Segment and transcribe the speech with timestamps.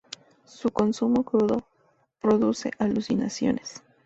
[0.47, 1.63] Su consumo crudo
[2.19, 3.83] produce alucinaciones.